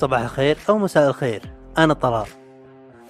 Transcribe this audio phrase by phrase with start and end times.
[0.00, 1.42] صباح الخير أو مساء الخير.
[1.78, 2.26] أنا طلال.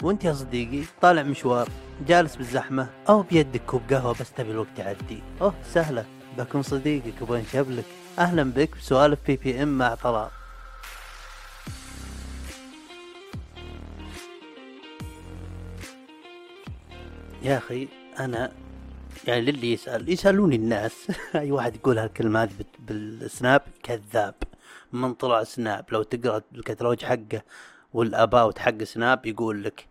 [0.02, 1.68] وأنت يا صديقي طالع مشوار
[2.08, 5.22] جالس بالزحمة أو بيدك كوب قهوة بس تبي الوقت يعدي.
[5.40, 6.04] أوه سهلة.
[6.38, 7.84] بكون صديقك وبين شبلك
[8.18, 10.28] أهلا بك بسوالف بي بي إم مع طلال.
[17.42, 17.88] يا أخي
[18.20, 18.52] أنا
[19.26, 21.10] يعني للي يسأل يسألوني الناس.
[21.34, 24.34] أي واحد يقول هالكلمة هذه بالسناب كذاب.
[24.92, 25.84] من طلع سناب.
[25.92, 27.42] لو تقرأ الكتالوج حقه
[27.94, 29.86] وال about حق سناب يقول لك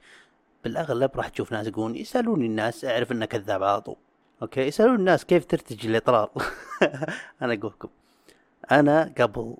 [0.63, 3.95] بالأغلب راح تشوف ناس يقولون يسألوني الناس أعرف إنه كذاب على طول.
[4.41, 6.31] okay؟ يسألون الناس كيف ترتجي الإطرار.
[7.41, 7.89] أنا أقول لكم
[8.71, 9.57] أنا قبل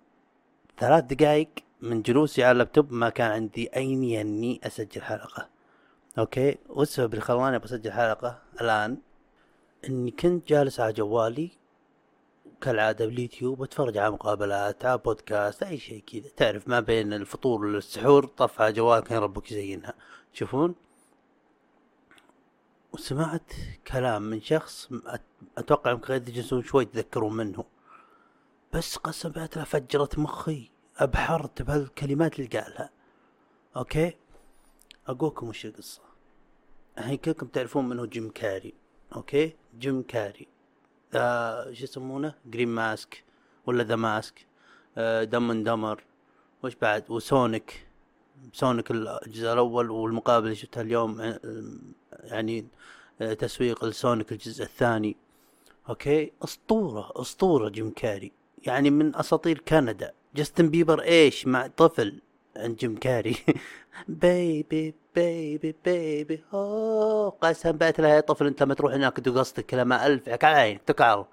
[0.77, 1.49] ثلاث دقائق
[1.81, 5.47] من جلوسي على اللابتوب ما كان عندي أي نية إني أسجل حلقة.
[6.19, 8.97] okay؟ والسبب اللي خلاني بسجل حلقة الآن
[9.89, 11.58] إني كنت جالس على جوالي
[12.61, 16.29] كالعادة باليوتيوب أتفرج على مقابلات على بودكاست أي شيء كذا.
[16.37, 19.93] تعرف ما بين الفطور والسحور طف على جوالك كان ربك يزينها.
[20.33, 20.75] تشوفون؟
[22.93, 23.53] وسمعت
[23.87, 24.89] كلام من شخص
[25.57, 27.65] أتوقع انكم قاعد تجلسون شوي تذكرون منه.
[28.73, 32.89] بس قسم بالله فجرت مخي أبحرت بهالكلمات اللي قالها.
[33.77, 34.17] أوكي؟
[35.07, 36.01] أقولكم وش القصة.
[36.97, 38.73] الحين كلكم تعرفون منه جيم كاري.
[39.15, 40.47] okay؟ جيم كاري.
[41.13, 43.23] The شو يسمونه؟ Green Mask
[43.65, 44.45] ولا The Mask
[45.23, 46.03] Dumb and Dumber
[46.63, 47.87] وش بعد؟ وسونيك.
[48.53, 51.39] سونيك الجزء الأول والمقابله اللي شفتها اليوم آه،
[52.23, 52.67] يعني
[53.21, 55.15] آه، تسويق لسونيك الجزء الثاني.
[55.89, 58.31] okay؟ أسطورة أسطورة جيم كاري.
[58.65, 60.13] يعني من أساطير كندا.
[60.35, 62.21] جاستن بيبر إيش مع طفل؟
[62.57, 63.35] عند جيم كاري.
[64.07, 70.05] بيبي بيبي بيبي أوه قسم بيت له يا طفل أنت لما تروح هناك تقصدك كلمة
[70.05, 71.27] ألف على عينك تكعر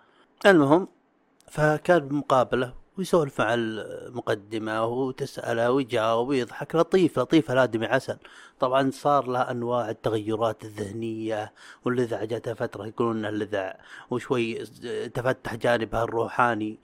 [0.46, 0.88] المهم
[1.48, 8.16] فكان بمقابلة ويسولف مع المقدمة وتسأله ويجاوب ويضحك لطيف لطيف الادمي عسل
[8.60, 11.52] طبعا صار له أنواع التغيرات الذهنية
[11.84, 13.76] واللذع جاته فترة يقولون انه لذع
[14.10, 14.54] وشوي
[15.14, 16.78] تفتح جانبه الروحاني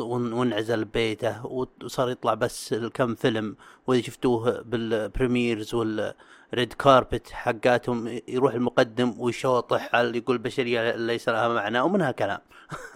[0.00, 3.56] وانعزل ببيته وصار يطلع بس كم فيلم
[3.86, 11.28] وإذا شفتوه بال premieres وال red carpet حقاتهم يروح المقدم ويشوطح على يقول البشريه ليس
[11.28, 12.40] لها معنى ومنها كلام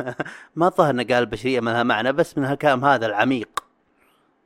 [0.57, 3.49] ما ظهر إنه قال البشريه ما لها معنى بس من هالكلام هذا العميق.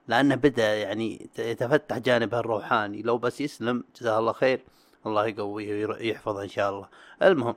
[0.08, 3.02] لأنه بدأ يعني يتفتح جانبه الروحاني.
[3.02, 4.64] لو بس يسلم جزاه الله خير.
[5.06, 6.88] الله يقويه ويحفظه إن شاء الله.
[7.22, 7.54] المهم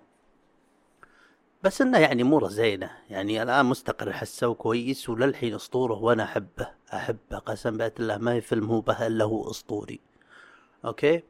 [1.63, 2.89] بس إنه يعني اموره زينة.
[3.09, 7.37] يعني الآن مستقر حسه وكويس وللحين أسطورة وأنا أحبه أحبه.
[7.37, 9.99] قسم بيت الله ما في فيلم هو به إلا هو أسطوري.
[10.85, 11.23] okay؟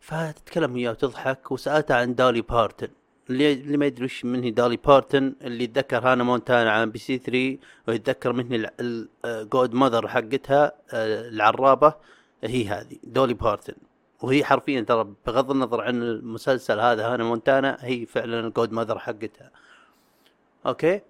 [0.00, 2.88] فتتكلم وياه وتضحك وسألته عن دولي بارتن.
[3.30, 7.18] اللي اللي ما يدري وش من هي دولي بارتن اللي يتذكر هانا مونتانا على MBC
[7.18, 7.58] 3
[7.88, 8.66] ويتذكر من
[9.24, 11.94] ال godmother حقتها آه، العرابة.
[12.44, 13.74] هي هذه دولي بارتن.
[14.22, 19.50] وهي حرفيا ترى بغض النظر عن المسلسل هذا هانا مونتانا هي فعلا ال godmother حقتها.
[20.66, 21.00] okay.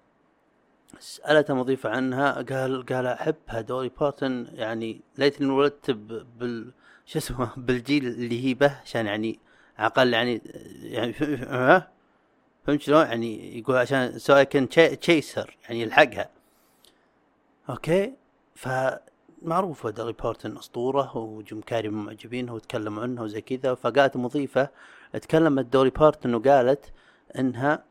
[0.99, 6.71] سألته مضيفة عنها قال قال أحبها دولي بارتن يعني ليتني انولدت بال
[7.05, 9.39] شو اسمه بالجيل اللي هي به عشان يعني
[9.79, 10.41] أقل يعني
[10.81, 11.13] يعني
[12.63, 16.29] فهمت شلون؟ يعني يقول عشان so I can chase her يعني يلحقها.
[17.69, 18.13] okay.
[18.55, 23.75] فمعروفة دولي بارتن أسطورة وجيم كاري معجبينها وتكلموا عنها وزي كذا.
[23.75, 24.69] فقالت مضيفة
[25.21, 26.91] تكلمت دولي بارتن وقالت
[27.39, 27.83] إنها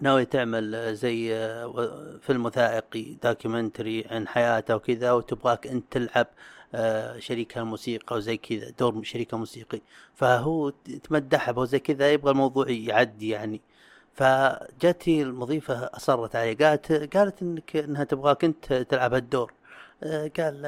[0.00, 6.26] ناوية تعمل زي آه، فيلم وثائقي documentary عن حياتها وكذا وتبغاك أنت تلعب
[6.74, 9.80] آه، شريك الموسيقى وزي كذا دور شريك موسيقي.
[10.14, 10.70] فهو
[11.04, 13.60] تمدحها وزي كذا يبغى الموضوع يعدي يعني.
[14.14, 19.52] فجاتي المضيفة أصرت عليه قالت قالت إنك إنها تبغاك أنت تلعب هالدور.
[20.02, 20.66] آه، قال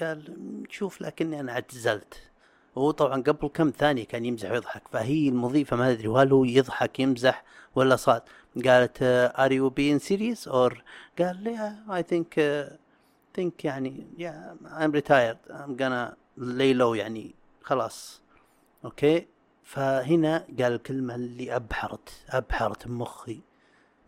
[0.00, 0.34] قال
[0.70, 2.29] شوف لكني أنا اعتزلت.
[2.80, 7.00] هو طبعا قبل كم ثانية كان يمزح ويضحك فهي المضيفة ما أدري هل هو يضحك
[7.00, 8.22] يمزح ولا صاد.
[8.66, 8.98] قالت
[9.36, 10.48] are you being serious?
[10.48, 10.72] or
[11.18, 12.72] قال I think uh,
[13.38, 15.38] think يعني yeah I'm retired.
[15.50, 18.22] I'm gonna lay low يعني خلاص.
[18.84, 19.26] أوكي؟
[19.64, 23.40] فهنا قال الكلمة اللي أبحرت أبحرت مخي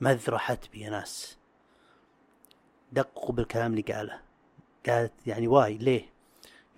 [0.00, 1.38] مذرحت بي يا ناس.
[2.93, 4.20] دققوا بالكلام اللي قاله.
[4.87, 6.12] قالت يعني واي ليه؟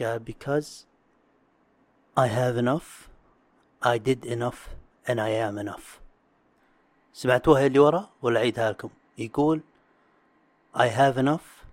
[0.00, 0.93] قال because
[2.16, 3.08] I have enough.
[3.82, 4.68] I did enough
[5.08, 6.00] and I am enough.
[7.12, 8.90] سمعتوها اللي ورا ولا أعيدها لكم.
[9.18, 9.60] يقول
[10.74, 11.64] I have enough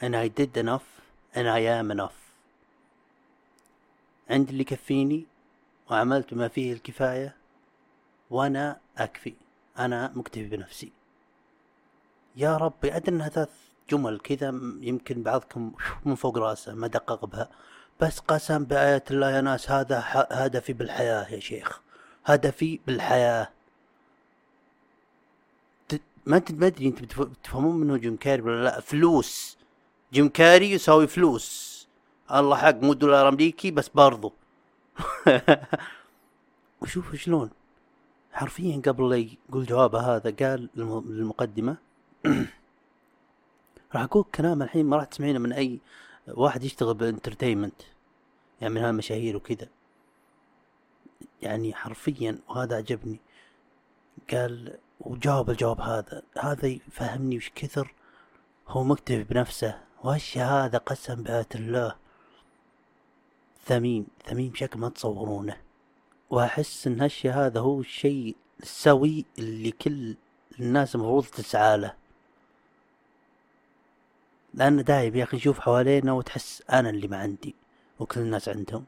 [0.00, 0.86] and I did enough
[1.34, 2.18] and I am enough.
[4.30, 5.26] عندي اللي يكفيني
[5.90, 7.36] وعملت ما فيه الكفاية
[8.30, 9.34] وأنا أكفي.
[9.78, 10.92] أنا مكتفي بنفسي.
[12.36, 13.50] يا ربي أدري أنها ثلاث
[13.90, 14.48] جمل كذا
[14.80, 15.72] يمكن بعضكم
[16.04, 17.50] من فوق راسه ما دقق بها.
[18.00, 21.80] بس قسم بآيات الله يا ناس هذا هدفي بالحياة يا شيخ.
[22.26, 23.48] هدفي بالحياة.
[26.26, 29.58] ما أنت ما أدري أنت بتف- بتفهمون منه جيم كاري ولا لا؟ فلوس.
[30.12, 31.78] جيم كاري يساوي فلوس.
[32.32, 34.32] الله حق مو دولار أمريكي بس برضو.
[36.82, 37.50] وشوف شلون.
[38.32, 41.76] حرفيا قبل لا يقول جوابه هذا قال للم- للمقدمة
[43.94, 45.78] راح أقول كلام الحين ما راح تسمعينه من أي
[46.34, 47.82] واحد يشتغل بالانترتينمنت
[48.60, 49.68] يعني من هالمشاهير وكذا.
[51.42, 53.20] يعني حرفيا وهذا عجبني.
[54.30, 57.94] قال وجاوب الجواب هذا هذا يفهمني وش كثر
[58.68, 61.96] هو مكتفي بنفسه وهالشهادة قسم بآيات الله
[63.64, 65.56] ثمين ثمين بشكل ما تصورونه.
[66.30, 70.16] وأحس إن هالشهادة هو الشيء السوي اللي كل
[70.60, 71.94] الناس المفروض تسعى له.
[74.58, 77.54] لأن دايم يا أخي نشوف حوالينا وتحس أنا اللي ما عندي
[77.98, 78.84] وكل الناس عندهم.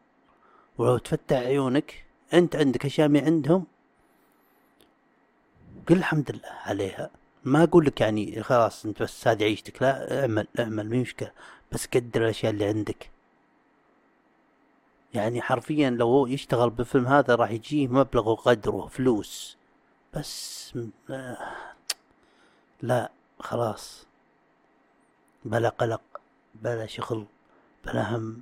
[0.79, 3.67] ولو تفتح عيونك أنت عندك أشياء ما عندهم.
[5.89, 7.11] قل الحمد لله عليها.
[7.45, 11.33] ما أقول لك يعني خلاص أنت بس هذه عيشتك لا اعمل اعمل مي مشكلة.
[11.73, 13.11] بس قدر الأشياء اللي عندك.
[15.15, 19.57] يعني حرفيا لو يشتغل بالفيلم هذا راح يجيه مبلغ وقدره فلوس
[20.15, 20.73] بس
[21.11, 21.37] آه،
[22.83, 24.10] لا خلاص.
[25.45, 26.01] بلا قلق
[26.55, 27.27] بلا شغل
[27.85, 28.41] بلا هم.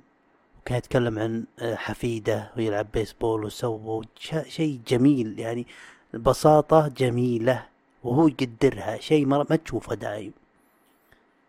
[0.59, 4.05] وكان يتكلم عن آه، حفيده ويلعب بيسبول وسوى
[4.47, 5.67] شيء جميل يعني
[6.13, 7.67] بساطة جميلة
[8.03, 10.33] وهو يقدرها شيء ما تشوفه دايم.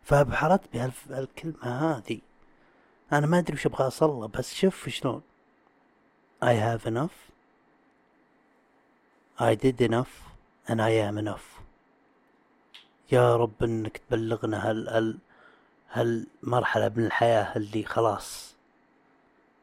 [0.02, 2.20] فبحرت بهالكلمة هذه.
[3.12, 5.22] أنا ما أدري وش أبغى أوصل له بس شوف شلون.
[6.42, 7.30] I have enough.
[9.38, 10.14] I did enough
[10.68, 11.60] and I am enough.
[13.12, 15.18] يا رب إنك تبلغنا هال
[15.92, 18.54] هالمرحلة من الحياة اللي خلاص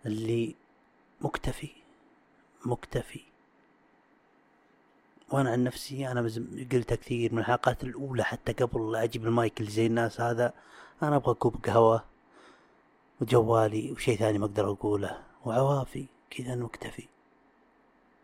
[0.06, 0.56] اللي
[1.21, 1.69] مكتفي
[2.65, 3.21] مكتفي.
[5.29, 6.21] وأنا عن نفسي أنا
[6.71, 10.53] قلتها كثير من الحلقات الأولى حتى قبل لا أجيب المايك اللي زي الناس هذا
[11.03, 12.03] أنا أبغى كوب قهوة
[13.21, 17.07] وجوالي وشيء ثاني ما أقدر أقوله وعوافي كذا أنا مكتفي.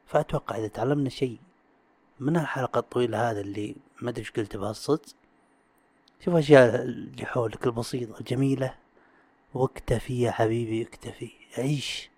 [0.08, 1.38] فأتوقع إذا تعلمنا شيء
[2.20, 5.16] من الحلقة الطويلة هذا اللي ما أدري إيش قلت بهالصدق
[6.26, 8.76] شوف أشياء اللي حولك البسيطة الجميلة
[9.54, 12.10] واكتفي يا حبيبي اكتفي عيش.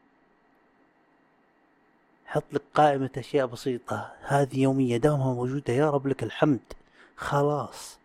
[2.25, 4.13] حط لك قائمة أشياء بسيطة.
[4.21, 6.73] هذه يومية دامها موجودة يا رب لك الحمد.
[7.15, 7.97] خلاص.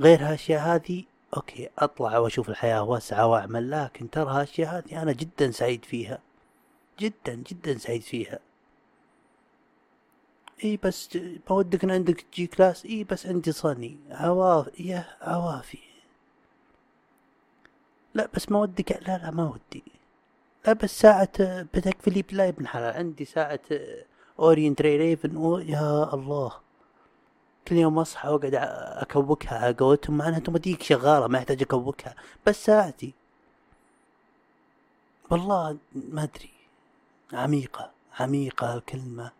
[0.00, 1.04] غير هالأشياء هذه
[1.36, 3.70] okay أطلع وأشوف الحياة واسعة وأعمل.
[3.70, 6.18] لكن ترى هالأشياء هذه أنا جدا سعيد فيها.
[6.98, 8.38] جدا جدا سعيد فيها.
[10.64, 11.16] إي بس
[11.50, 13.98] ما ودك ان عندك G-Class إي بس عندي صني.
[14.10, 15.78] عواف يا عوافي.
[18.14, 19.84] لا بس ما ودك لا لا ما ودي.
[20.66, 22.94] لا بس ساعة باتيك فيليب لا يا ابن حلال.
[22.94, 23.60] عندي ساعة
[24.38, 25.62] Orient Ray Raven.
[25.68, 26.52] يا الله.
[27.68, 32.14] كل يوم أصحى وأقعد أكوكها على قولتهم مع انها اوتوماتيك شغالة ما يحتاج أكوكها.
[32.46, 33.14] بس ساعتي.
[35.30, 36.50] والله ما أدري.
[37.32, 39.30] عميقة عميقة الكلمة.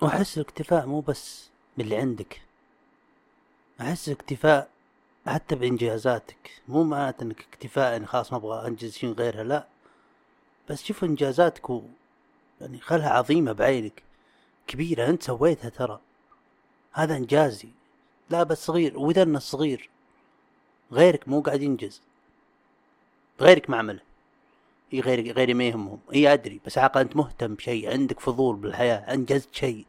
[0.00, 2.40] واحس الاكتفاء مو بس باللي عندك.
[3.80, 4.70] أحس الاكتفاء
[5.26, 6.62] حتى بإنجازاتك.
[6.68, 9.66] مو معناته إنك اكتفاء يعني خلاص ما أبغى أنجز شيء غيرها لا.
[10.68, 11.82] بس شوف إنجازاتك و
[12.60, 14.02] يعني خلها عظيمة بعينك.
[14.66, 16.00] كبيرة أنت سويتها ترى.
[16.92, 17.68] هذا إنجازي.
[18.30, 18.98] لا بس صغير.
[18.98, 19.90] وإذا إنه صغير
[20.92, 22.00] غيرك مو قاعد ينجز.
[23.40, 24.09] غيرك ما عمله.
[24.92, 29.54] اي غيري ما يهمهم اي أدري بس عقل أنت مهتم بشيء عندك فضول بالحياة أنجزت
[29.54, 29.86] شيء.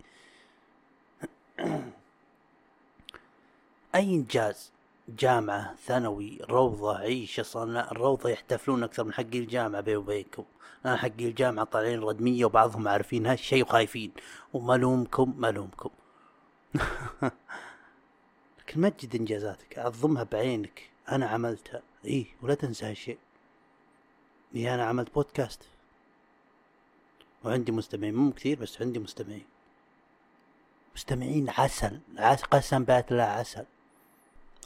[3.95, 4.71] أي إنجاز؟
[5.09, 10.43] جامعة ثانوي روضة عيشة صنع الروضة يحتفلون أكثر من حقي الجامعة بيني وبينكم.
[10.85, 14.11] أنا حقي الجامعة طالعين ردمية وبعضهم عارفين هالشيء وخايفين.
[14.53, 15.89] وملومكم ملومكم.
[18.59, 20.89] لكن مجد إنجازاتك عظمها بعينك.
[21.11, 21.81] أنا عملتها.
[22.05, 23.17] إيه ولا تنسى هالشيء.
[24.55, 25.61] إيه أنا عملت بودكاست.
[27.43, 29.45] وعندي مستمعين مو كثير بس عندي مستمعين.
[30.95, 33.65] مستمعين عسل عسل قسم بآيات الله عسل.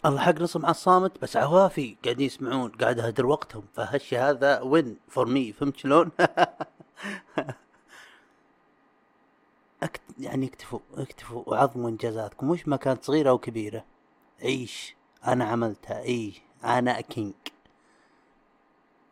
[0.06, 3.64] الله حق نصهم على الصامت بس عوافي قاعدين يسمعون قاعد أهدر وقتهم.
[3.74, 6.12] فهالشي هذا win for me فهمت شلون؟
[9.84, 10.02] أكت...
[10.20, 12.50] يعني اكتفوا اكتفوا وعظموا إنجازاتكم.
[12.52, 13.86] مش ما كانت صغيرة أو كبيرة؟
[14.42, 14.96] عيش.
[15.28, 17.34] أنا عملتها اي أنا king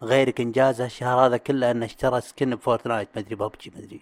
[0.04, 4.02] غيرك انجازه الشهر هذا كله انه اشترى سكن بفورتنايت ما أدري ببجي ما أدري.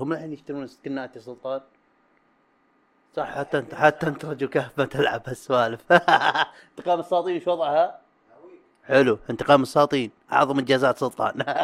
[0.00, 1.60] هم الحين يشترون سكنات يا سلطان.
[3.16, 5.92] صح حتى أنت حتى أنت رجل كهف ما تلعب هالسوالف.
[6.78, 8.00] انتقام السلاطين شو وضعها؟
[8.84, 11.42] حلو انتقام السلاطين أعظم إنجازات سلطان.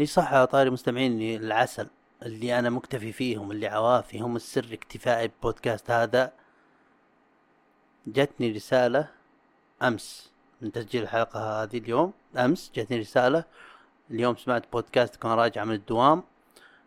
[0.00, 1.88] إي صح يا طاري مستمعين العسل
[2.22, 6.32] اللي أنا مكتفي فيهم اللي عوافي هم السر اكتفائي بودكاست هذا.
[8.06, 9.08] جتني رسالة
[9.82, 10.31] أمس.
[10.62, 12.12] من تسجيل الحلقة هذه اليوم.
[12.36, 13.44] أمس جتني رسالة.
[14.10, 16.22] اليوم سمعت بودكاست كان راجع من الدوام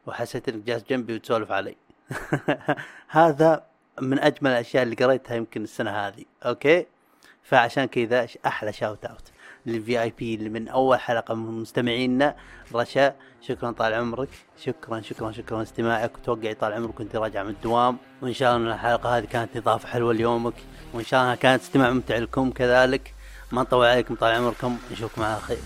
[0.06, 1.76] وحسيت إنك جالس جنبي وتسولف علي.
[3.08, 3.64] هذا
[4.02, 6.26] من أجمل الأشياء اللي قريتها يمكن السنة هذه.
[6.46, 6.86] okay؟
[7.44, 9.32] فعشان كذا أحلى shout out
[9.66, 12.36] لل VIP اللي من أول حلقة من مستمعينا.
[12.74, 14.30] رشا شكرا طال عمرك.
[14.58, 16.18] شكرا شكرا شكرا استماعك.
[16.18, 17.98] وتوقعي طال عمرك وأنت راجع من الدوام.
[18.22, 20.54] وإن شاء الله الحلقة هذه كانت إضافة حلوة ليومك.
[20.94, 23.16] وإن شاء الله كانت استماع ممتع لكم كذلك.
[23.52, 25.58] ما نطول عليكم طال عمركم نشوفكم على خير.